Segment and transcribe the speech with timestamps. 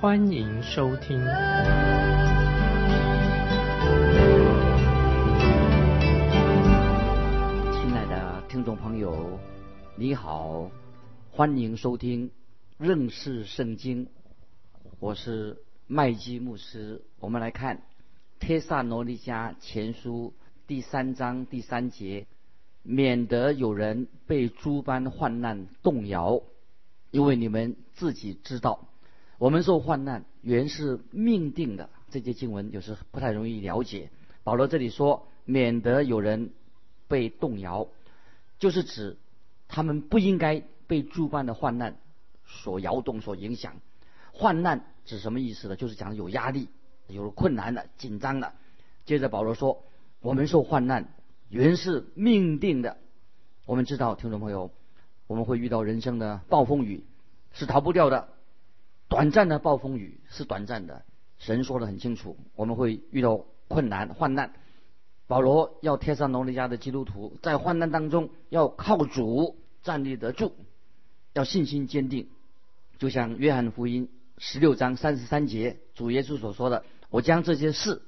[0.00, 1.18] 欢迎收听。
[1.18, 1.26] 亲
[7.92, 9.38] 爱的听众朋友，
[9.96, 10.70] 你好，
[11.30, 12.30] 欢迎收听
[12.78, 14.08] 认识圣经。
[15.00, 17.02] 我是麦基牧师。
[17.18, 17.76] 我们来看
[18.38, 20.32] 《帖萨罗尼迦前书》
[20.66, 22.26] 第三章第三节，
[22.82, 26.40] 免得有人被诸般患难动摇，
[27.10, 28.88] 因为你们自己知道，
[29.40, 31.88] 我们受患难原是命定的。
[32.10, 34.10] 这节经文有时不太容易了解。
[34.44, 36.50] 保罗这里说，免得有人
[37.08, 37.88] 被动摇，
[38.58, 39.16] 就是指
[39.66, 41.96] 他们不应该被诸般的患难
[42.44, 43.76] 所摇动、所影响。
[44.30, 45.76] 患难指什么意思呢？
[45.76, 46.68] 就是讲有压力、
[47.08, 48.52] 有困难的、紧张的。
[49.06, 49.82] 接着保罗说
[50.20, 51.14] ：“我们受患难
[51.48, 52.98] 原是命定的。”
[53.64, 54.70] 我们知道，听众朋友，
[55.26, 57.04] 我们会遇到人生的暴风雨，
[57.52, 58.28] 是逃不掉的。
[59.10, 61.02] 短暂的暴风雨是短暂的，
[61.36, 64.54] 神说的很清楚，我们会遇到困难、患难。
[65.26, 70.52] 保罗要贴上罗尼家的基督徒，在患难当中要靠主站立得住，
[71.32, 72.28] 要信心坚定，
[72.98, 74.08] 就像约翰福音。
[74.38, 78.00] 十六章三十三节，主耶稣所说的：“我将这些事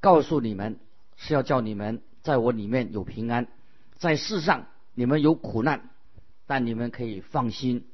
[0.00, 0.78] 告诉你们，
[1.16, 3.48] 是要叫你们在我里面有平安。
[3.96, 5.88] 在世上你们有苦难，
[6.46, 7.87] 但你们可以放心，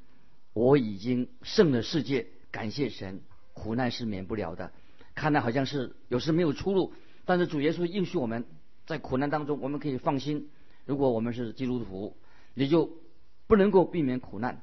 [0.54, 2.26] 我已经胜了世界。
[2.50, 3.20] 感谢神，
[3.52, 4.72] 苦难是免不了的。
[5.14, 6.94] 看来好像是有时没有出路，
[7.26, 8.46] 但是主耶稣应许我们
[8.86, 10.48] 在苦难当中，我们可以放心。
[10.86, 12.16] 如果我们是基督徒，
[12.54, 12.90] 你就
[13.46, 14.62] 不能够避免苦难，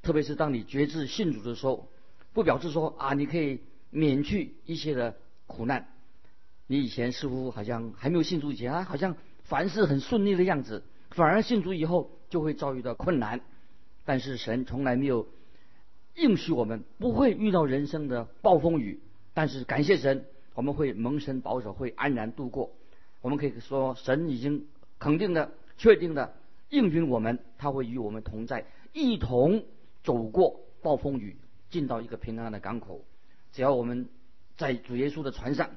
[0.00, 1.90] 特别是当你决志信主的时候。”
[2.32, 3.58] 不表示说啊，你可以
[3.90, 5.16] 免去一些的
[5.48, 5.88] 苦难。
[6.68, 13.40] 你以前似乎好像还没有信主以前啊，好像凡事很顺利的样子，反而信主以后就会遭遇到困难。
[14.10, 15.28] 但是神从来没有
[16.16, 18.98] 应许我们不会遇到人生的暴风雨，
[19.34, 22.72] 但是感谢神，我们会蒙神保守，会安然度过。
[23.20, 24.66] 我们可以说，神已经
[24.98, 26.34] 肯定的、确定的
[26.70, 29.62] 应允我们，他会与我们同在，一同
[30.02, 31.36] 走过暴风雨。
[31.70, 33.04] 进到一个平安的港口，
[33.52, 34.08] 只要我们
[34.56, 35.70] 在主耶稣的船上，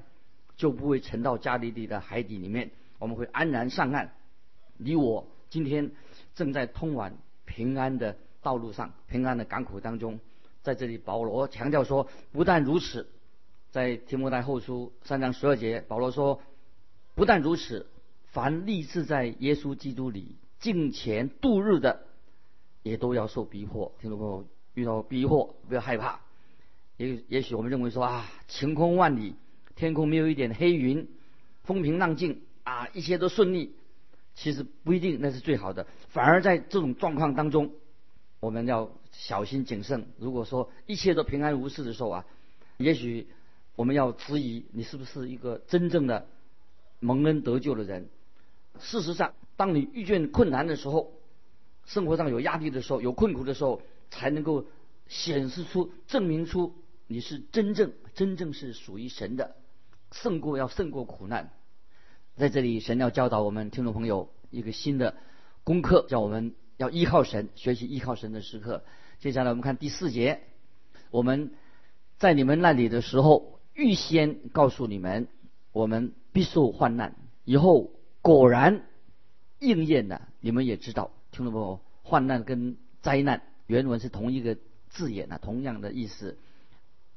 [0.56, 4.12] 就不会沉到加利利的海底里面，我们会安然上岸。
[4.76, 5.92] 你我今天
[6.34, 10.20] 正在通往平安的道路上，平安的港口当中。
[10.62, 13.08] 在这里，保罗强调说，不但如此，
[13.72, 16.42] 在提摩太后书三章十二节，保罗说，
[17.16, 17.88] 不但如此，
[18.28, 22.06] 凡立志在耶稣基督里敬虔度日的，
[22.82, 23.94] 也都要受逼迫。
[24.00, 24.48] 听众朋友。
[24.76, 26.20] 遇到逼迫，不要害怕。
[26.98, 29.36] 也也许我们认为说啊，晴空万里，
[29.76, 31.08] 天空没有一点黑云，
[31.64, 33.76] 风平浪静啊，一切都顺利。
[34.36, 37.72] 其实不一定那是最好的，反而在这种状况当中，
[38.40, 40.08] 我们要小心谨慎。
[40.18, 42.26] 如果说一切都平安无事的时候啊，
[42.78, 43.28] 也许
[43.76, 46.28] 我们要质疑你是不是一个真正的
[47.00, 48.10] 蒙恩得救的人。
[48.80, 51.14] 事实上，当你遇见困难的时候，
[51.86, 53.82] 生活上有压力的时候，有困苦的时候。
[54.16, 54.68] 才能够
[55.08, 56.76] 显示出、证明出
[57.08, 59.56] 你是真正、真正是属于神的，
[60.12, 61.52] 胜过要胜过苦难。
[62.36, 65.16] 在这里，神要教导我们听众朋友一个新的
[65.64, 68.84] 功课，叫我们要依靠神，学习依靠神的时刻。
[69.20, 70.42] 接下来我们看第四节，
[71.12, 71.52] 我们
[72.18, 75.28] 在你们那里的时候，预先告诉你们，
[75.74, 77.14] 我们必受患难，
[77.46, 77.92] 以后
[78.24, 78.82] 果然
[79.60, 80.28] 应验了。
[80.40, 83.44] 你们也知道，听众朋友，患难跟灾难。
[83.68, 84.58] 原文是同一个
[84.90, 86.40] 字眼啊，同样的意思。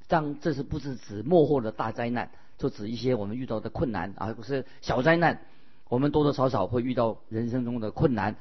[0.08, 5.40] 当这是不是指幕后的大灾难，就指一些我们遇到的困难而不是小灾难。
[5.88, 8.34] 我们多多少少会遇到人生中的困难，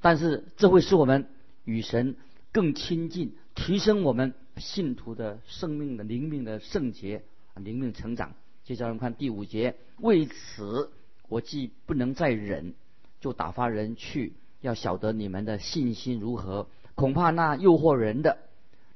[0.00, 1.28] 但是这会使我们
[1.64, 2.16] 与神
[2.50, 7.22] 更亲近，提升我们信徒的生命的灵命的圣洁、
[7.54, 8.34] 灵命成长。
[8.64, 10.90] 接下来我们看第五节，为此
[11.28, 12.74] 我既不能再忍，
[13.20, 16.66] 就打发人去，要晓得你们的信心如何。
[16.96, 18.38] 恐怕那诱惑人的，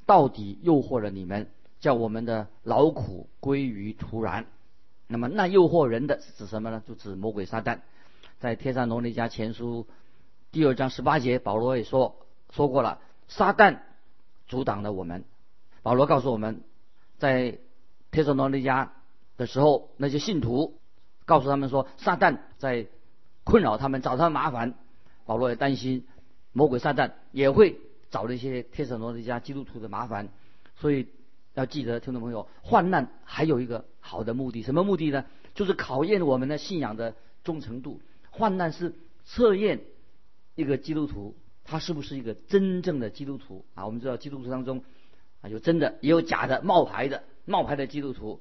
[0.06, 1.46] 到底诱惑了你们，
[1.78, 4.46] 叫我们的劳苦归于徒然。
[5.12, 6.82] 那么那诱惑人的是指什么呢？
[6.88, 7.80] 就指魔鬼撒旦。
[8.40, 9.86] 在《天上罗尼迦前书》
[10.50, 12.16] 第二章十八节，保罗也说
[12.50, 12.98] 说过了，
[13.28, 13.80] 撒旦
[14.48, 15.24] 阻挡了我们。
[15.82, 16.62] 保罗告诉我们，
[17.18, 17.58] 在
[18.10, 18.88] 帖撒罗尼迦
[19.36, 20.78] 的时候，那些信徒
[21.26, 22.86] 告诉他们说，撒旦在
[23.44, 24.74] 困扰他们，找他们麻烦。
[25.26, 26.06] 保罗也担心
[26.52, 27.78] 魔鬼撒旦也会
[28.10, 30.30] 找那些帖撒罗尼迦基督徒的麻烦，
[30.76, 31.06] 所以
[31.54, 35.24] 要记得，听众朋友，患难还有一个好的目的，什么目的呢？
[35.54, 37.14] 就是考验我们的信仰的
[37.44, 38.00] 忠诚度。
[38.30, 38.94] 患难是
[39.24, 39.80] 测验
[40.54, 43.84] 一个基督徒他是不是一个真正的基督徒啊？
[43.84, 44.82] 我们知道基督徒当中
[45.42, 48.40] 啊有真的也有假的冒牌的冒牌的基督徒。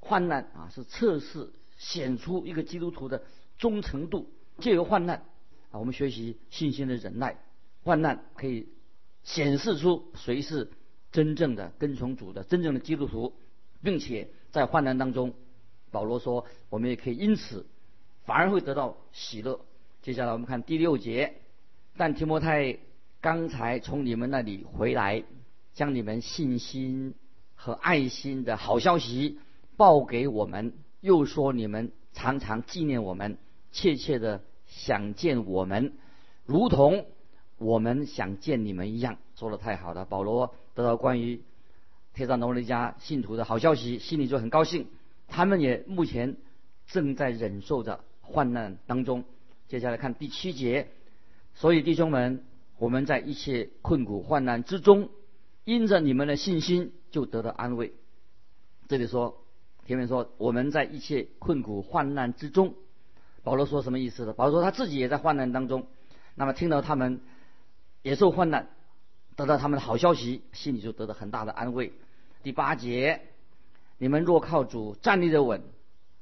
[0.00, 3.22] 患难啊是测试显出一个基督徒的
[3.58, 4.30] 忠诚度。
[4.58, 5.24] 借由患难
[5.70, 7.36] 啊，我们学习信心的忍耐。
[7.82, 8.68] 患难可以
[9.22, 10.70] 显示出谁是
[11.12, 13.34] 真正的跟从主的真正的基督徒，
[13.82, 15.34] 并且在患难当中。
[15.90, 17.66] 保罗说：“我们也可以因此
[18.24, 19.60] 反而会得到喜乐。”
[20.00, 21.34] 接下来我们看第六节。
[21.98, 22.78] 但提摩太
[23.20, 25.22] 刚才从你们那里回来，
[25.74, 27.14] 将你们信心
[27.54, 29.38] 和爱心的好消息
[29.76, 30.72] 报给我们，
[31.02, 33.36] 又说你们常常纪念我们，
[33.70, 35.92] 切切的想见我们，
[36.46, 37.04] 如同
[37.58, 39.18] 我们想见你们一样。
[39.36, 41.42] 说的太好了，保罗得到关于
[42.14, 44.86] 帖撒罗尼迦信徒的好消息，心里就很高兴。
[45.28, 46.36] 他们也目前
[46.86, 49.24] 正在忍受着患难当中。
[49.68, 50.88] 接下来看第七节，
[51.54, 52.44] 所以弟兄们，
[52.78, 55.08] 我们在一切困苦患难之中，
[55.64, 57.94] 因着你们的信心，就得到安慰。
[58.88, 59.42] 这里说，
[59.86, 62.74] 前面说我们在一切困苦患难之中，
[63.42, 64.34] 保罗说什么意思呢？
[64.34, 65.86] 保罗说他自己也在患难当中，
[66.34, 67.20] 那么听到他们
[68.02, 68.68] 也受患难，
[69.36, 71.92] 得到他们的好消息，心里就得到很大的安慰。
[72.42, 73.22] 第八节。
[73.98, 75.62] 你们若靠主站立的稳，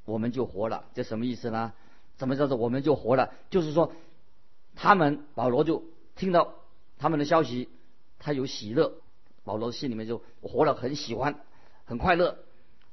[0.05, 0.85] 我们就活了。
[0.93, 1.73] 这什么意思呢？
[2.19, 3.33] 怎么叫做我们就活了？
[3.49, 3.93] 就是说，
[4.75, 5.83] 他们保罗就
[6.15, 6.57] 听到
[6.99, 7.71] 他们的消息，
[8.19, 8.93] 他有喜乐。
[9.45, 11.41] 保罗心里面就活了，很喜欢，
[11.87, 12.37] 很快乐。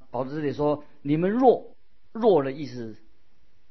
[0.09, 1.75] 保罗这里说：“你们若
[2.13, 2.95] 若的意思，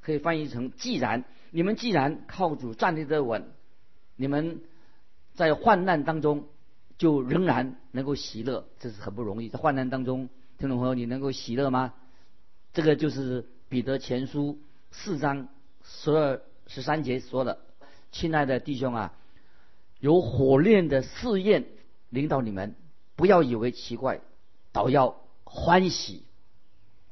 [0.03, 3.55] 可以翻译成既然你们既然靠主站立的稳，
[4.17, 4.61] 你们
[5.37, 6.47] 在患难当中
[6.99, 10.29] 就仍然能够喜乐，这是很不容易，在患难当中。”
[10.59, 11.93] 听众朋友，你能够喜乐吗？
[12.73, 14.59] 这个就是彼得前书
[14.91, 15.49] 四章
[15.85, 17.59] 十二十三节说的
[18.11, 19.13] ：“亲爱的弟兄啊，
[20.01, 21.67] 有火炼的试验
[22.09, 22.75] 领导你们，
[23.17, 24.23] 不要以为奇怪，
[24.73, 26.23] 倒要欢喜，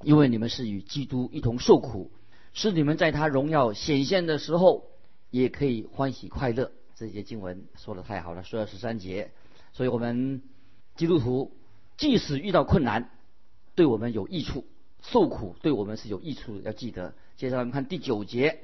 [0.00, 2.10] 因为你们是与基督一同受苦，
[2.54, 4.86] 是你们在他荣耀显现的时候
[5.30, 9.30] 也可以欢喜快乐。”这些经文说的太好了，说二十三节。
[9.72, 10.42] 所以我们
[10.96, 11.56] 基督徒
[11.96, 13.10] 即使遇到困难，
[13.74, 14.64] 对我们有益处，
[15.02, 17.14] 受苦对我们是有益处的，要记得。
[17.36, 18.60] 接下来我们看第九节，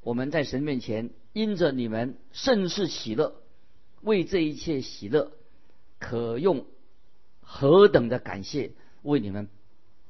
[0.00, 3.34] 我们在神面前因着你们甚是喜乐，
[4.00, 5.32] 为这一切喜乐，
[5.98, 6.64] 可用
[7.40, 8.72] 何等的感谢
[9.02, 9.48] 为你们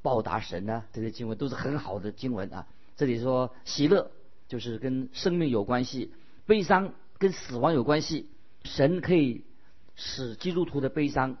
[0.01, 0.85] 报答神呢？
[0.93, 2.67] 这些经文都是很好的经文啊。
[2.95, 4.09] 这里说喜乐
[4.47, 6.13] 就是跟生命有关系，
[6.45, 8.29] 悲伤跟死亡有关系。
[8.63, 9.43] 神可以
[9.95, 11.37] 使基督徒的悲伤。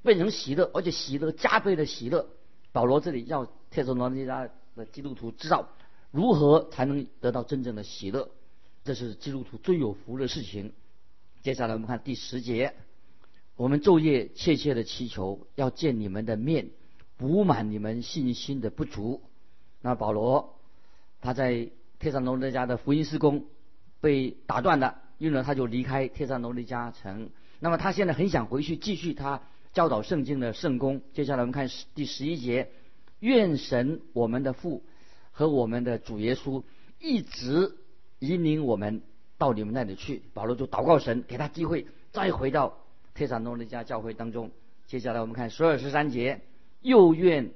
[0.00, 2.30] 变成喜乐，而且喜乐加倍的喜乐。
[2.72, 5.68] 保罗这里要帖撒罗尼迦的基督徒知道
[6.12, 8.30] 如何才能得到真正的喜乐，
[8.84, 10.72] 这是基督徒最有福的事情。
[11.42, 12.74] 接下来我们看第十节，
[13.56, 16.70] 我们昼夜切切的祈求，要见你们的面，
[17.16, 19.20] 补满你们信心的不足。
[19.82, 20.58] 那保罗
[21.20, 21.68] 他在
[21.98, 23.44] 帖撒罗尼迦的福音施工
[24.00, 27.30] 被打断了，因为他就离开帖撒罗尼加城。
[27.60, 29.42] 那么他现在很想回去继续他。
[29.74, 31.02] 教导圣经的圣功。
[31.12, 32.70] 接下来我们看第十一节：
[33.20, 34.82] 愿神我们的父
[35.30, 36.64] 和我们的主耶稣
[36.98, 37.76] 一直
[38.18, 39.02] 引领我们
[39.36, 40.22] 到你们那里去。
[40.32, 42.78] 保罗就祷告神，给他机会再回到
[43.14, 44.50] 特撒诺尼加教会当中。
[44.86, 46.40] 接下来我们看十二十三节：
[46.80, 47.50] 又愿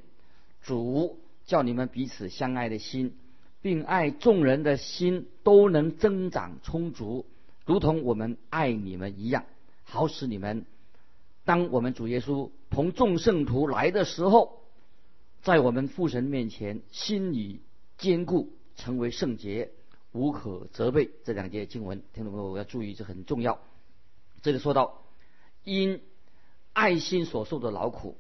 [0.61, 3.17] 主叫你们彼此相爱的心，
[3.63, 7.27] 并爱众人的心都能增长充足，
[7.65, 9.45] 如同我们爱你们一样，
[9.85, 10.67] 好使你们。
[11.45, 14.61] 当我们主耶稣同众圣徒来的时候，
[15.43, 17.63] 在我们父神面前，心里
[17.99, 19.71] 坚固，成为圣洁，
[20.13, 21.11] 无可责备。
[21.25, 23.61] 这两节经文，听众朋友要注意，这很重要。
[24.43, 25.05] 这里说到
[25.63, 26.01] 因
[26.73, 28.17] 爱心所受的劳苦，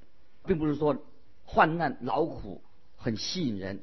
[0.47, 0.99] 并不是说
[1.45, 2.63] 患难劳苦
[2.97, 3.83] 很吸引人。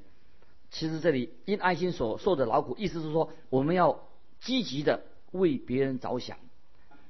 [0.72, 4.08] 其实这里因爱心所受的劳苦，意思是说我们要
[4.40, 6.38] 积极的为别人着想，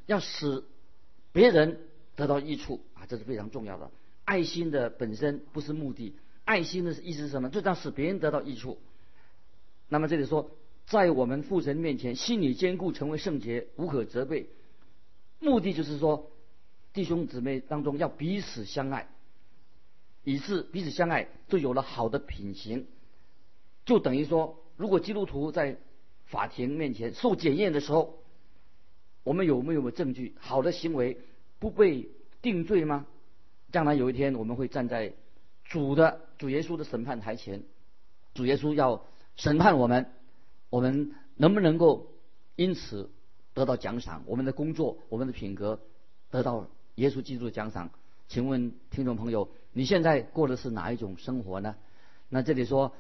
[0.05, 0.63] 要使
[1.31, 1.79] 别人。
[2.15, 3.91] 得到益处啊，这是非常重要的。
[4.25, 7.49] 爱心的本身不是目的，爱心的意思是什么？
[7.49, 8.77] 就让使别人得到益处。
[9.87, 10.51] 那么这里说，
[10.85, 14.49] 在我们父神面前，心里坚固，成为圣洁，无可责备。
[15.39, 16.29] 目的就是说，
[16.91, 19.07] 弟兄姊妹当中要彼此相爱，
[20.25, 22.85] 以致彼此相爱，就有了好的品行。
[23.89, 25.79] 就等于说，如果基督徒在
[26.25, 28.19] 法庭面前受检验的时候，
[29.23, 30.35] 我们有没有证据？
[30.39, 31.17] 好的行为
[31.57, 32.07] 不被
[32.39, 33.07] 定罪吗？
[33.71, 35.13] 将来有一天，我们会站在
[35.63, 37.63] 主的主耶稣的审判台前，
[38.35, 40.05] 主耶稣要审判我们，
[40.69, 42.11] 我们能不能够
[42.55, 43.09] 因此
[43.55, 44.21] 得到奖赏？
[44.27, 45.79] 我们的工作，我们的品格
[46.29, 47.89] 得到耶稣基督的奖赏？
[48.27, 51.75] 请问听众朋友，你现在过的是哪一种生活呢？
[52.29, 52.93] 那这里说，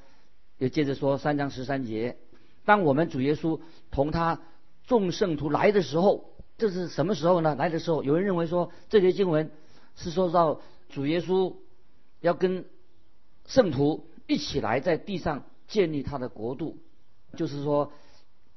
[0.59, 2.17] 又接着说三章十三节，
[2.65, 4.39] 当我们主耶稣同他
[4.85, 7.55] 众圣徒来的时候，这是什么时候呢？
[7.55, 9.51] 来的时候，有人认为说这节经文。
[9.95, 11.55] 是说到主耶稣
[12.21, 12.63] 要跟
[13.47, 16.77] 圣徒一起来在地上建立他的国度，
[17.35, 17.91] 就是说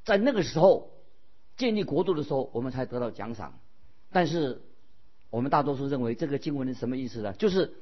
[0.05, 0.93] 在那个时候
[1.57, 3.59] 建立国度的时候，我们才得到奖赏。
[4.13, 4.63] 但是
[5.31, 7.33] 我们大多数认为这个经文是什么意思呢？
[7.33, 7.75] 就是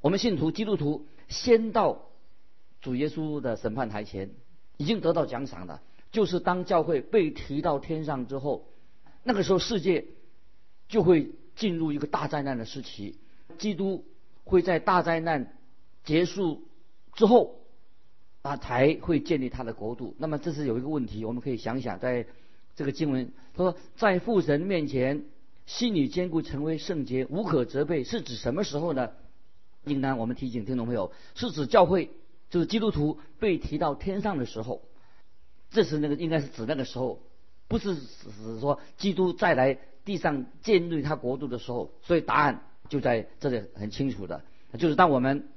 [0.00, 2.08] 我们信徒基督徒先到
[2.86, 4.30] 主耶稣的审判台前，
[4.76, 5.82] 已经得到奖赏了。
[6.12, 8.68] 就是当教会被提到天上之后，
[9.24, 10.06] 那个时候世界
[10.88, 11.32] 就会。
[11.56, 13.16] 进入一个大灾难的时期，
[13.56, 14.04] 基督
[14.44, 15.56] 会在大灾难
[16.04, 16.68] 结束
[17.14, 17.60] 之后，
[18.42, 20.14] 啊，才会建立他的国度。
[20.18, 22.26] 那么这是有一个问题，我们可以想想，在
[22.74, 25.24] 这个经文他说，在父神面前，
[25.64, 29.12] 心里坚固，成为圣洁，无可责备，是指什么时候呢？
[29.86, 32.10] 应当我们提醒听众朋友，是指教会，
[32.56, 34.80] 就是基督徒被提到天上的时候，
[35.70, 37.20] 这是那个应该是指那个时候，
[37.68, 39.78] 不是指说基督再来。
[40.06, 44.44] 地上建立他国度的时候，所以答案就在这里很清楚的，
[44.78, 45.48] 就是当我们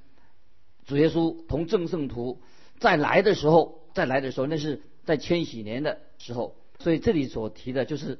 [0.87, 2.41] 主耶稣同正圣徒
[2.79, 6.55] 再来的时候，再来的时候，那是在千禧年的时候。
[6.79, 8.17] 所以这里所提的就是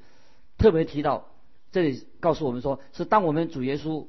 [0.60, 1.32] 特别提到，
[1.72, 4.06] 这里告诉我们说，是当我们主耶稣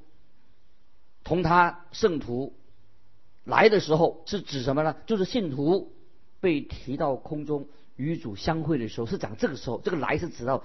[1.24, 2.52] 同他圣徒
[3.44, 4.96] 来的时候，是指什么呢？
[5.06, 5.92] 就是信徒
[6.40, 10.64] 被提到空中与主相会的时候，是讲这个时候，这个来是指到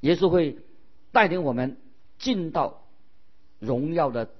[0.00, 0.58] 耶稣会。
[1.12, 1.76] 带领我们
[2.20, 2.84] 进到
[3.58, 4.30] 荣耀的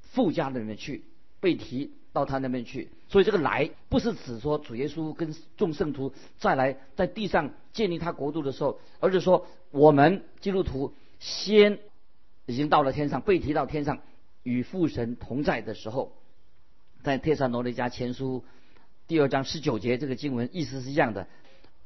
[0.00, 1.04] 富家里面去，
[1.38, 2.88] 被提到他那边去。
[3.08, 11.78] 所以这个来不是指说主耶稣跟众圣徒再来在地上建立他国度的时候，而是说我们基督徒先
[12.46, 13.98] 已经到了天上，被提到天上
[14.42, 16.16] 与父神同在的时候，
[17.04, 18.44] 在帖撒罗尼迦前书
[19.06, 21.26] 第二章十九节这个经文意思是这样的：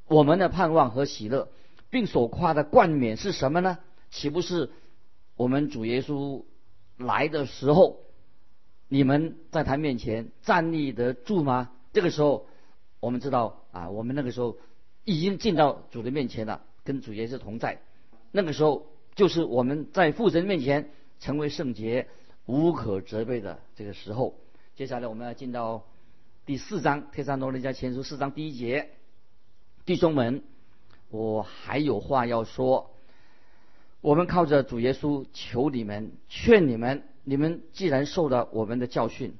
[0.06, 1.48] 我们的盼望和喜乐，
[1.90, 3.78] 并所夸的冠冕是什么呢？
[4.12, 4.70] 岂不是
[5.34, 6.44] 我们主耶稣
[6.96, 7.98] 来的时候，
[8.86, 11.72] 你们在他面前站立得住吗？
[11.92, 12.46] 这个时候，
[13.00, 14.56] 我们知道啊，我们那个时候
[15.02, 17.80] 已经进到主的面前了，跟主耶稣同在。
[18.30, 22.06] 那个时候，就是我们在父神面前成为圣洁、
[22.46, 24.36] 无可责备的这个时候。
[24.78, 25.82] 接下来，我们要进到
[26.46, 28.90] 第四章《天山罗尼迦前书》四章第一节，
[29.84, 30.44] 弟兄们，
[31.10, 32.94] 我还有话要说。
[34.00, 39.34] 我们靠着主耶稣求你们，劝你们：你们既然受了我们的教训，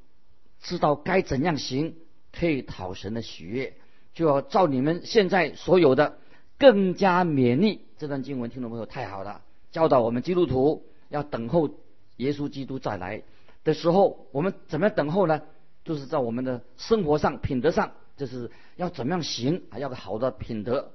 [0.60, 1.94] 知道该怎样行，
[2.32, 3.76] 可以讨神的喜悦，
[4.14, 6.18] 就要照你们现在所有的
[6.58, 7.82] 更加勉励。
[7.96, 11.70] 这段经文听众朋友太好了，教导我们基督徒要等候
[12.16, 13.22] 耶稣基督再来
[13.68, 15.42] 的时候，我们怎么样等候呢？
[15.84, 20.92] 就是在我们的生活上、品德上，就是要怎么样行，还要个好的品德，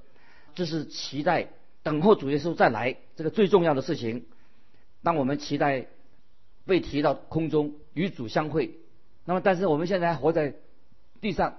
[0.55, 1.49] 这是期待。
[1.83, 4.25] 等候主耶稣再来，这个最重要的事情。
[5.03, 5.87] 当我们期待
[6.65, 8.79] 被提到空中与主相会，
[9.25, 10.55] 那么但是我们现在还活在
[11.21, 11.57] 地上，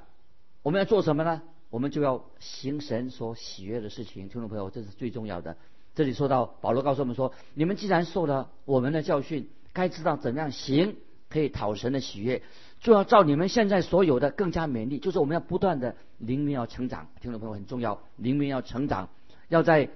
[0.63, 1.43] 我们要做什么呢？
[1.71, 4.29] 我们就要行神所喜悦的事情。
[4.29, 5.57] 听众朋友，这是最重要的。
[5.95, 10.97] 这里说到保罗告诉我们说：你们既然受了我们的教训，该知道怎样行，
[11.35, 12.43] 可以讨神的喜悦，
[12.79, 14.99] 就要照你们现在所有的更加勉励。
[14.99, 17.09] 就是我们要不断的灵命要成长。
[17.21, 19.09] 听众朋友很重要，灵命要成长，
[19.49, 19.91] 要在。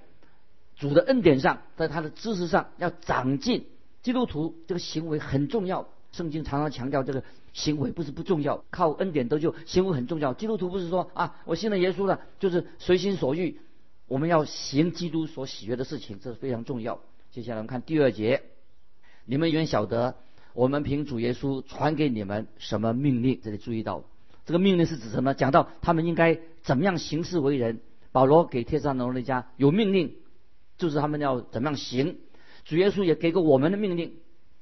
[0.75, 3.65] 主的恩典上，在他的知识上要长进。
[4.01, 10.33] 基督徒这个行为很重要，圣经常常强调这个行为不是不重要，靠恩典得救，行为很重要。
[10.33, 13.59] 基督徒不是说啊，我信了耶稣了，就是随心所欲。
[14.07, 17.01] 我们要行基督所喜悦的事情，这是非常重要。
[17.29, 18.43] 接下来我们看第二节，
[19.25, 20.15] 你们原晓得
[20.59, 23.39] 我们凭主耶稣传给你们什么命令？
[23.41, 24.03] 这里注意到
[24.45, 25.33] 这个命令是指什么？
[25.33, 27.79] 讲到他们应该怎么样行事为人。
[28.11, 30.17] 保罗给帖撒罗尼迦有命令。
[30.77, 32.17] 就是他们要怎么样行，
[32.65, 34.15] 主耶稣也给过我们的命令。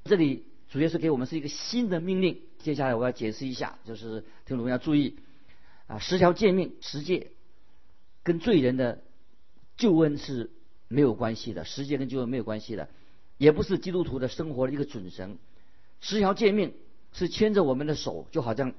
[0.04, 2.42] 这里主耶稣给我们是一个新的命令。
[2.58, 5.16] 接下来我要解释一下，就是听众们要注意
[5.88, 7.32] 啊，十条诫命、十诫
[8.22, 9.02] 跟罪人的
[9.76, 10.52] 救恩是
[10.86, 12.88] 没有关系的，十诫跟救恩没有关系的，
[13.36, 15.38] 也不是基督徒的生活的一个准绳。
[16.00, 16.74] 十条诫命
[17.12, 18.72] 是牵着我们的手，就好像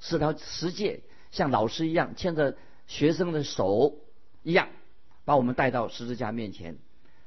[0.00, 3.96] 是条十诫，像老师一样牵着学生的手
[4.42, 4.68] 一样，
[5.24, 6.76] 把我们带到十字架面前，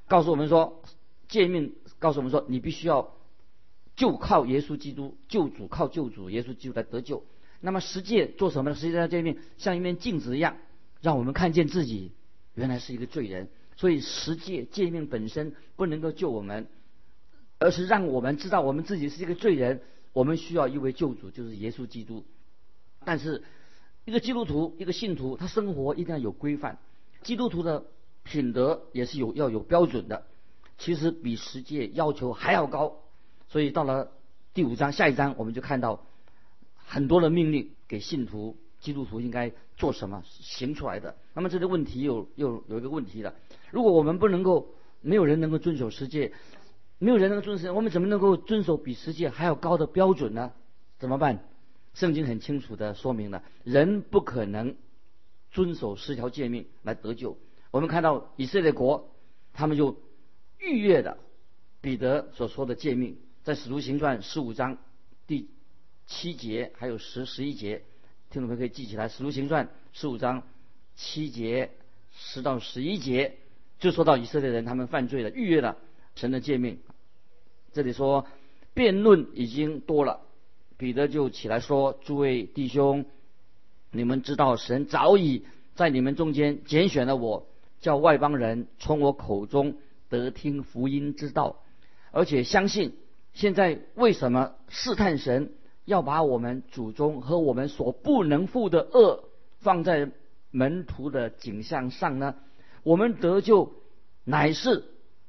[0.08, 0.82] 告诉我们说，
[1.27, 3.13] 诫命告诉我们说，你必须要
[3.96, 7.24] 就靠耶稣基督救主，靠救主耶稣基督来得救。
[7.60, 8.75] 那么十诫做什么呢？
[8.75, 10.58] 十诫诫命像一面镜子一样，
[11.01, 12.12] 让我们看见自己
[12.54, 13.50] 原来是一个罪人。
[13.75, 16.68] 所以十诫诫命本身不能够救我们，
[17.59, 19.81] 而是让我们知道我们自己是一个罪人，
[20.13, 22.23] 我们需要一位救主，就是耶稣基督。
[23.05, 23.43] 但是
[24.05, 26.77] 一个基督徒，一个信徒，他生活一定要有规范。
[27.23, 27.85] 基督徒的
[28.23, 30.25] 品德也是有要有标准的，
[30.77, 32.99] 其实比十诫要求还要高。
[33.47, 34.11] 所以到了
[34.53, 36.05] 第五章下一章，我们就看到
[36.75, 38.57] 很多的命令给信徒。
[38.79, 41.17] 基督徒应该做什么行出来的？
[41.33, 43.33] 那么这个问题又又有一个问题了。
[43.71, 44.69] 如果我们不能够，
[45.01, 46.31] 没有人能够遵守十诫，
[47.00, 50.51] 没有人能遵守，我们怎么能够遵守比世界还要高的标准呢？
[50.98, 51.44] 怎么办？
[51.94, 54.75] 圣经很清楚的说明了，人不可能
[55.51, 57.38] 遵守十条诫命来得救。
[57.72, 59.12] 我们看到以色列国，
[59.54, 59.98] 他们就
[60.60, 61.18] 逾越了
[61.82, 64.77] 彼得所说的诫命，在使徒行传十五章
[65.27, 65.50] 第
[66.08, 67.84] 七节还有十十一节。
[68.30, 70.44] 听众朋友可以记起来，《使徒行传》十五章
[70.96, 71.72] 七节
[72.12, 73.38] 十到十一节，
[73.80, 75.77] 就说到以色列人他们犯罪了，逾越了
[76.16, 76.80] 神的诫命。
[77.77, 78.25] 这里说
[78.74, 80.22] 辩论已经多了，
[80.77, 83.05] 彼得就起来说：“诸位弟兄，
[83.91, 85.43] 你们知道神早已
[85.75, 87.46] 在你们中间拣选了我，
[87.79, 89.75] 叫外邦人从我口中
[90.10, 91.57] 得听福音之道，
[92.10, 92.93] 而且相信。
[93.36, 95.53] 现在为什么试探神？”
[95.86, 99.24] 要把我们祖宗和我们所不能负的恶
[99.60, 100.10] 放在
[100.50, 102.34] 门徒的景象上呢？
[102.81, 103.72] 我们得救
[104.24, 104.84] 乃是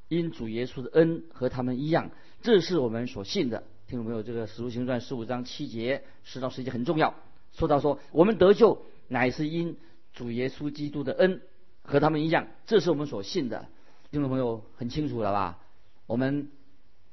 [0.08, 2.10] 因主耶稣的恩和他们一样，
[2.42, 3.64] 这是我们所信的。
[3.86, 4.22] 听众朋友？
[4.22, 7.14] 这个《使徒行传》十五章七节十到十节很重要。
[7.52, 9.76] 说到说我们得救乃是因
[10.12, 11.42] 主耶稣基督的恩
[11.82, 13.66] 和他们一样，这是我们所信的。
[14.10, 15.58] 听众朋友很清楚了吧？
[16.06, 16.50] 我们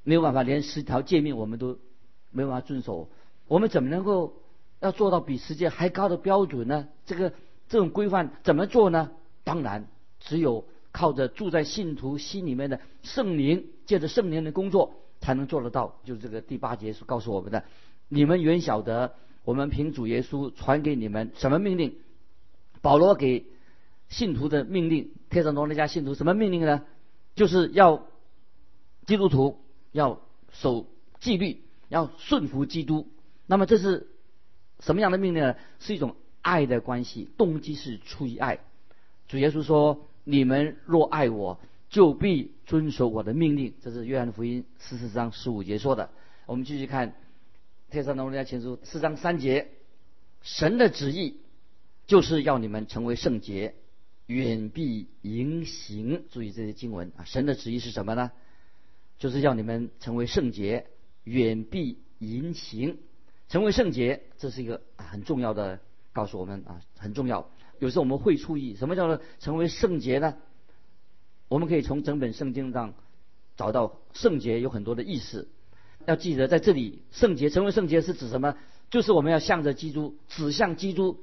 [0.03, 1.79] 没有办法连十条诫命我们都
[2.31, 3.09] 没办法遵守。
[3.47, 4.33] 我们怎么能够
[4.79, 6.87] 要做到比世界还高的标准呢？
[7.05, 7.33] 这个
[7.67, 9.11] 这种规范怎么做呢？
[9.43, 9.87] 当然，
[10.19, 15.99] 只有靠着住在信徒心里面的圣灵，借着圣灵的工作才能做得到。
[16.05, 17.65] 就是这个第八节所告诉我们的：
[18.07, 21.97] 你们原晓得，我们凭主耶稣传给你们什么命令？
[22.81, 23.45] 保罗给
[24.07, 26.85] 信徒的命令，天上罗那家信徒什么命令呢？
[27.35, 28.07] 就是要
[29.05, 29.59] 基督徒
[29.91, 30.21] 要
[30.53, 30.87] 守
[31.19, 33.09] 纪律，要顺服基督。
[33.47, 34.07] 那么这是
[34.79, 35.55] 什么样的命令呢？
[35.79, 38.59] 是一种爱的关系，动机是出于爱。
[39.27, 41.59] 主耶稣说：“你们若爱我，
[41.89, 46.09] 就必遵守我的命令。”这是约翰福音十四章十五节说的。
[46.45, 47.11] 我们继续看
[47.89, 49.69] 《特撒罗尼迦前书》四章三节
[50.43, 51.37] ：“神的旨意
[52.07, 53.75] 就是要你们成为圣洁，
[54.25, 57.23] 远避淫行。”注意这些经文啊！
[57.23, 58.31] 神的旨意是什么呢？
[59.17, 60.87] 就是要你们成为圣洁，
[61.23, 62.97] 远避淫行。
[63.47, 65.79] 成为圣洁，这是一个很重要的
[66.13, 67.49] 告诉我们啊，很重要。
[67.79, 70.35] 有时候我们会注意什么叫做成为圣洁呢？
[71.47, 72.93] 我们可以从整本圣经上
[73.57, 75.47] 找到圣洁有很多的意思。
[76.05, 78.55] 要记得在这里，圣洁成为圣洁是指什么？
[78.89, 81.19] 就是我们要向着基督，指向基督。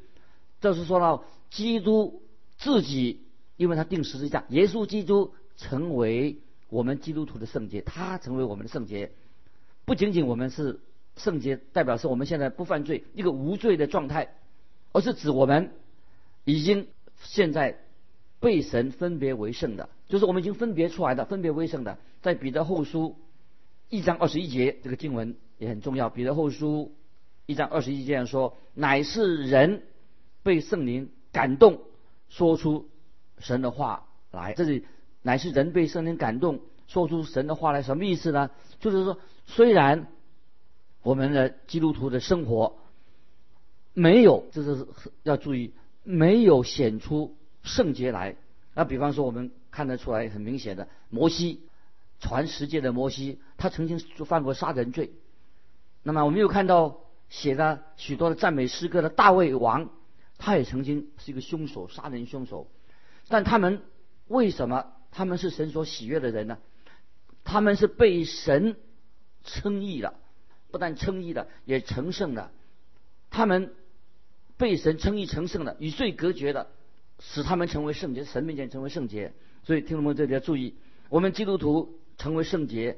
[0.61, 2.23] 这是说到基督
[2.59, 3.23] 自己，
[3.57, 6.39] 因为他定十字架，耶稣基督成为
[6.69, 9.13] 我们基督徒的圣洁，他成为我们的圣洁，
[9.85, 10.81] 不仅仅我们是。
[11.15, 14.35] 圣洁代表是我们现在不犯罪，一个无罪的状态，
[14.93, 15.71] 而是指我们
[16.45, 16.89] 已经
[17.23, 17.79] 现在
[18.41, 21.99] 被神分别为圣的，就是我们已经分别出来的，分别为圣的。
[22.21, 23.17] 在彼得后书
[23.89, 26.11] 一章二十一节，这个经文也很重要。
[26.11, 26.95] 彼得后书
[27.47, 29.83] 一章二十一节说：“乃是人
[30.43, 31.81] 被圣灵感动，
[32.29, 32.89] 说出
[33.39, 34.85] 神的话来。”这里
[35.23, 38.51] 乃是人被圣灵感动，说出神的话来，什么意思呢？
[38.81, 40.09] 就是说，虽然。
[41.05, 42.79] 我们的基督徒的生活
[43.93, 44.87] 没有，这是
[45.25, 48.37] 要注意，没有显出圣洁来。
[48.75, 51.63] 那比方说，我们看得出来很明显的，摩西
[52.21, 55.13] 传十诫的摩西，他曾经犯过杀人罪。
[56.03, 59.91] 那么我们又看到写的许多的赞美诗歌的大卫王，
[60.39, 62.69] 他也曾经是一个凶手，杀人凶手。
[63.29, 63.83] 但他们
[64.27, 66.59] 为什么他们是神所喜悦的人呢？
[67.45, 68.77] 他们是被神
[69.45, 70.15] 称义了。
[70.71, 72.51] 不但称义了，也成圣了。
[73.29, 73.75] 他们
[74.63, 76.69] 被神称义成圣的，与罪隔绝的，
[77.19, 79.33] 使他们成为圣洁，神面前成为圣洁。
[79.65, 80.77] 所以听众们这里要注意，
[81.09, 82.97] 我们基督徒成为圣洁，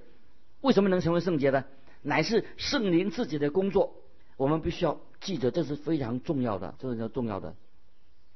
[0.61, 1.65] 为什么能成为圣洁呢？
[2.03, 3.95] 乃是圣灵自己的工作。
[4.37, 7.57] 我们必须要记得，这是非常重要的，这是叫重要的。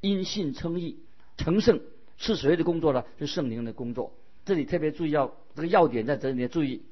[0.01, 0.99] 因信称义，
[1.37, 1.83] 成圣
[2.17, 3.05] 是谁的工作呢？
[3.19, 4.15] 是圣灵的工作。
[4.47, 6.83] 这里特别注意要这个要点在这里面注意，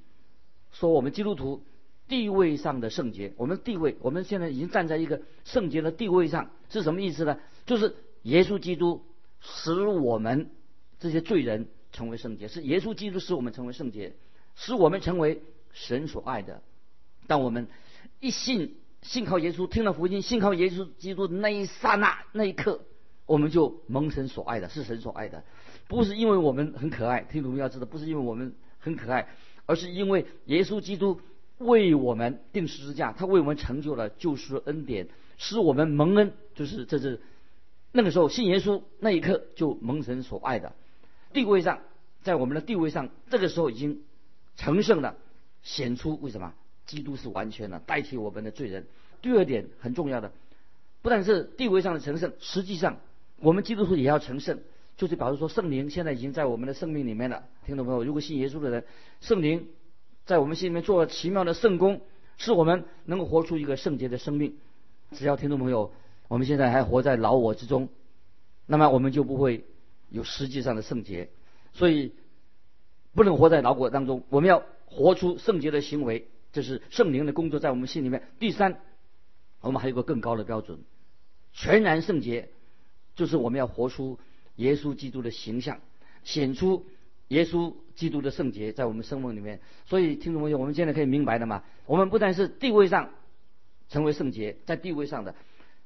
[0.71, 1.63] 说我们基督徒
[2.09, 7.39] 地位上的圣洁，我们地位，我们现在已经站在一个圣洁的地位上，是什么意思呢？
[7.65, 9.05] 就是耶稣基督
[9.41, 10.51] 使我们
[10.99, 14.15] 这些罪人成为圣洁，是耶稣基督使我们成为圣洁，
[14.55, 15.43] 使我们成为
[15.73, 16.63] 神所爱的。
[17.27, 17.67] 当我们
[18.21, 22.83] 一信信靠耶稣，听了福音，信靠耶稣基督的那一刹那、那一刻，
[23.27, 25.43] 我们就蒙神所爱的，是神所爱的。
[25.89, 29.29] 不是因为我们很可爱，听众们要知道，不是因为我们很可爱，
[29.67, 31.21] 而是因为耶稣基督
[31.59, 37.21] 为我们定十字架，他为我们成就了救赎恩典，使我们蒙恩，就是这是
[37.93, 40.73] 那个时候信耶稣那一刻就蒙神所爱的
[41.33, 41.81] 地位上，
[42.23, 44.03] 在我们的地位上，这个时候已经
[44.57, 45.17] 成圣了，
[45.63, 46.53] 显出为什么
[46.87, 48.87] 基督是完全的，代替我们的罪人。
[49.23, 50.33] 第二点很重要的，
[51.03, 52.99] 不但是地位上的成圣，实际上
[53.41, 54.61] 我们基督徒也要成圣。
[54.97, 57.45] 就是表示说，圣灵现在已经在我们的生命里面了。
[57.67, 58.03] 听懂没有？
[58.03, 58.85] 如果信耶稣的人，
[59.21, 59.69] 圣灵
[60.27, 62.03] 在我们心里面做了奇妙的圣功，
[62.37, 64.57] 使我们能够活出一个圣洁的生命。
[65.13, 65.93] 只要听众朋友，
[66.29, 67.89] 我们现在还活在老我之中，
[68.67, 69.65] 那么我们就不会
[70.11, 71.31] 有实际上的圣洁。
[71.73, 72.13] 所以
[73.15, 78.29] 不能活在老我当中，我们要活出圣洁的行为，这是圣灵的工作在我们心里面。
[78.39, 78.81] 第三，
[79.61, 80.81] 我们还有个更高的标准，
[81.53, 82.51] 全然圣洁，
[83.15, 84.19] 就是我们要活出。
[84.57, 85.83] 耶稣基督的形象
[86.25, 86.87] 显出
[87.29, 91.65] 耶稣基督的圣洁在我们生命里面，所以听众朋友，我们现在可以明白的嘛？
[91.87, 93.11] 我们不但是地位上
[93.89, 95.35] 成为圣洁，在地位上的，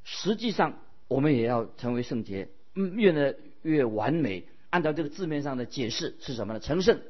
[0.05, 4.44] 实际上我们也要成为圣洁，嗯，越来越完美。
[4.70, 6.61] 按照这个字面上的解释是什么呢？
[6.61, 7.00] 成圣，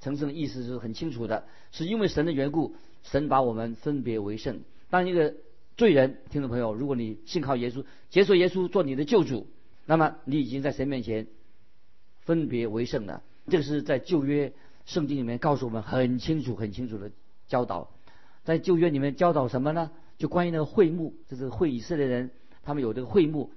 [0.00, 4.60] 成圣的意思是很清楚的，是因为神的缘故，神把我们分别为圣。
[4.90, 5.34] 当一个
[5.76, 9.46] 罪人，听众朋友，如果你信靠耶稣，接受耶稣做你的救主。
[9.86, 11.28] 那么你已经在神面前
[12.20, 13.22] 分别为圣了。
[13.48, 14.52] 这个是在旧约
[14.84, 17.10] 圣经里面告诉我们很清楚、很清楚的
[17.46, 17.90] 教导。
[18.44, 19.90] 在旧约里面教导什么呢？
[20.16, 22.30] 就关于那个会幕，就是会以色列人
[22.62, 23.52] 他们有这个会幕，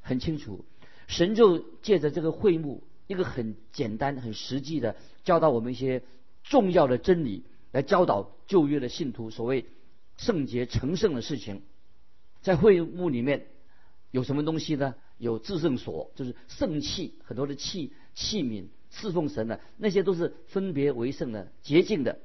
[0.00, 0.64] 很清楚。
[1.06, 6.02] 神就借着这个会幕，一个很简单、很实际的教导我们一些
[6.42, 9.66] 重要的真理，来教导旧约的信徒所谓
[10.16, 11.62] 圣洁成圣的事情。
[12.42, 13.46] 在会幕里面
[14.10, 14.94] 有什么东西呢？
[15.18, 22.18] 有至圣所，就是圣器，很多的器器皿侍奉神的，那些都是分别为圣的、洁净的。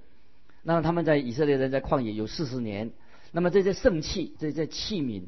[0.63, 2.91] 那么他们在以色列人在旷野有四十年，
[3.31, 5.23] 那么这些圣器、这些器皿，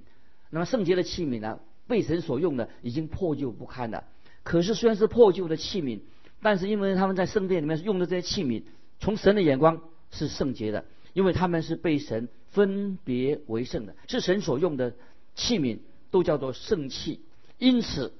[0.50, 4.04] 那么圣洁的器皿呢，被神所用的已经破旧不堪了。
[4.44, 6.00] 可是虽然是破旧的器皿，
[6.42, 8.64] 但是因为他们在圣殿里面用的这些器皿，
[9.00, 14.96] 从神的眼光是圣洁的，因为他们是被神分别为圣的，是神所用的
[15.36, 15.78] 器皿，
[16.10, 17.22] 都叫做圣器。
[17.60, 18.14] 因此，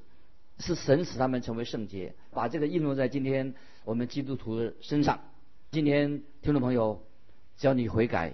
[0.60, 5.22] 是神使他们成为圣洁，把这个应用在今天我们基督徒的身上。
[5.72, 7.02] 今天听众朋友，
[7.58, 8.34] 只要你悔改，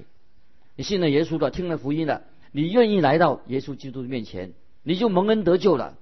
[0.75, 4.51] 你信了耶稣的，听了福音了，你愿意来到耶稣基督的面前，
[4.83, 5.97] 你就蒙恩得救了，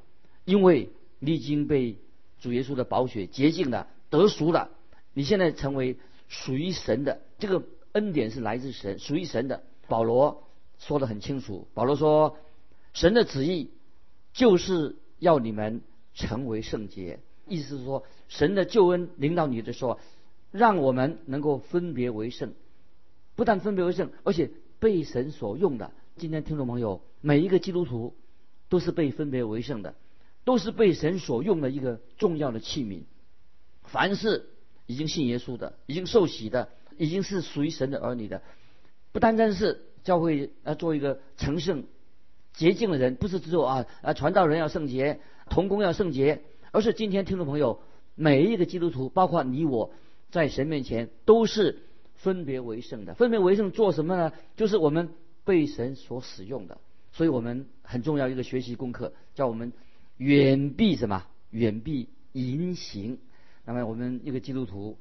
[0.45, 1.95] 因为你已经被
[2.39, 4.71] 主耶稣的宝血洁净了，得赎了。
[5.13, 5.95] 你现在成为
[6.27, 7.61] 属于神的，这个
[7.91, 9.61] 恩典是来自神，属于神的。
[9.87, 10.47] 保罗
[10.79, 12.35] 说的很清楚，保罗说，
[12.93, 13.69] 神的旨意。
[14.33, 15.81] 就是要你们
[16.15, 17.19] 成为圣洁，
[17.51, 19.99] 意思是说，神的救恩领导你的时候，
[20.51, 22.53] 让我们能够分别为圣，
[23.35, 25.91] 不但分别为圣，而且被神所用的。
[26.15, 28.15] 今天听众朋友，每一个基督徒
[28.69, 29.95] 都是被分别为圣的，
[30.45, 33.03] 都是被神所用的一个重要的器皿。
[33.83, 34.47] 凡是
[34.85, 38.41] 已经信耶稣的，已经受洗的，已经是属于神的儿女的，
[39.11, 41.83] 不单单是教会要做一个成圣。
[42.53, 47.81] 洁净的人不是只有啊啊传道人要圣洁，童工要圣洁，而是今天听众朋友
[48.15, 49.91] 每一个基督徒，包括你我，
[50.29, 51.84] 在神面前都是
[52.15, 53.13] 分别为圣的。
[53.13, 54.31] 分别为圣做什么呢？
[54.55, 55.10] 就是我们
[55.43, 56.79] 被神所使用的。
[57.12, 59.73] 所以我们很重要一个学习功课，叫我们
[60.17, 61.25] 远避什么？
[61.49, 63.19] 远避淫行。
[63.65, 64.97] 那么我们一个基督徒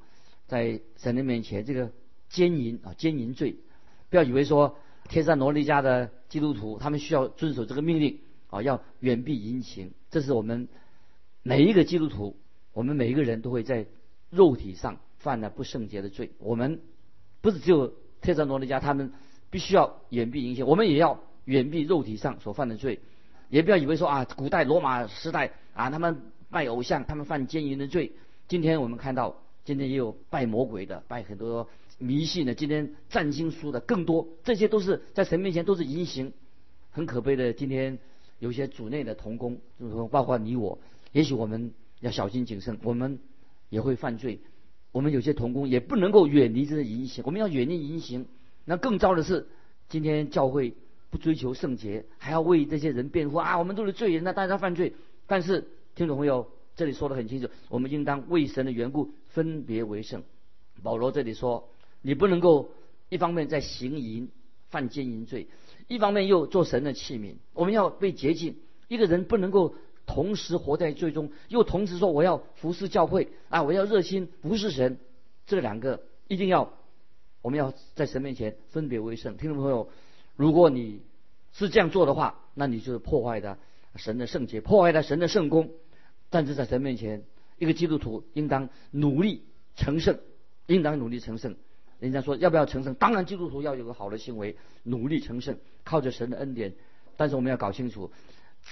[0.47, 1.93] 在神的面前，这个
[2.29, 3.57] 奸淫啊奸淫罪，
[4.09, 4.77] 不要以为说。
[5.09, 9.93] 天山罗尼家的基督徒，他们需要遵守这个命令啊，要远避淫行。
[10.09, 10.69] 这是我们
[11.43, 12.37] 每一个基督徒，
[12.73, 13.87] 我们每一个人都会在
[14.31, 16.31] 肉体上犯了不圣洁的罪。
[16.39, 16.81] 我们
[17.41, 19.13] 不是只有天山罗尼家，他们
[19.51, 23.01] 必须要远避淫情，我们也要远避肉体上所犯的罪。
[23.49, 28.13] 也不要以为说啊，古代罗马时代啊，他们拜偶像，他们犯奸淫的罪。
[28.49, 29.37] 今天我们看到。
[29.63, 36.33] 今天也有拜魔鬼的，拜很多迷信的，今天占星术的更多，这些都是在神面前都是淫行。
[36.91, 37.99] 很可悲的，今天
[38.39, 40.79] 有些主内的童工，就是说包括你我，
[41.13, 43.19] 也许我们要小心谨慎，我们
[43.69, 44.41] 也会犯罪。
[44.93, 48.27] 我们有些童工也不能够远离这些淫行，我们要远离淫行。
[48.65, 49.47] 那更糟的是，
[49.89, 50.75] 今天教会
[51.11, 53.59] 不追求圣洁，还要为这些人辩护啊！
[53.59, 54.95] 我们都是罪人，那大家犯罪。
[55.27, 60.23] 但是听众朋友，这里说的很清楚，我们应当为神的缘故分别为圣。
[60.83, 61.69] 保罗这里说，
[62.03, 62.73] 你不能够
[63.09, 64.29] 一方面在行淫
[64.71, 65.47] 犯奸淫罪，
[65.87, 67.35] 一方面又做神的器皿。
[67.55, 68.57] 我们要被洁净。
[68.89, 69.77] 一个人不能够
[70.13, 74.99] 同时活在最终，又同时说我要服侍教会啊，我要热心服侍神。
[75.47, 76.73] 这两个一定要，
[77.43, 79.37] 我们要在神面前分别为圣。
[79.37, 79.89] 听众朋友，
[80.35, 81.03] 如果你
[81.53, 83.57] 是这样做的话，那你就是破坏的
[83.95, 85.71] 神的圣洁，破坏了神的圣功。
[86.29, 87.23] 但是在神面前，
[87.59, 89.45] 一个基督徒应当努力
[89.77, 90.19] 成圣，
[90.67, 91.55] 应当努力成圣。
[92.01, 92.95] 人家说要不要成圣？
[92.95, 96.75] 当然，基督徒要有个好的行为，努力成圣，靠着神的恩典。
[97.17, 98.11] 但是我们要搞清楚，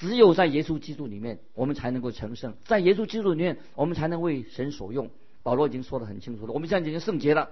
[0.01, 2.55] 只有在耶稣基督里面，我们才能够成圣。
[2.65, 5.11] 在耶稣基督里面，我们才能为神所用。
[5.43, 7.51] 保罗已经说得很清楚了，我们现在已经圣洁了，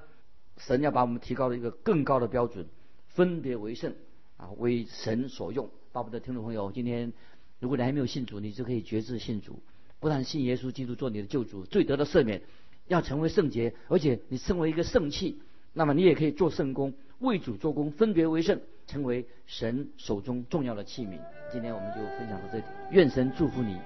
[0.59, 2.67] 神要把我们提高了一个更高的标准，
[3.09, 3.95] 分别为圣
[4.37, 5.71] 啊，为神所用。
[5.93, 7.13] 巴不得听众朋友，今天
[7.59, 9.61] 如果你还没有信主，你就可以决志信主。
[9.99, 12.43] 不但信耶稣基督做你的救主，罪得的赦免，
[12.87, 15.41] 要成为圣洁，而且你成为一个圣器，
[15.73, 21.19] 那么你也可以做圣功，为主做工，分别为圣，成为神手中重要的器皿。
[21.51, 23.77] 今天我们就分享到这里，愿神祝福你，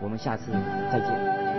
[0.00, 0.52] 我们下次
[0.90, 1.49] 再见。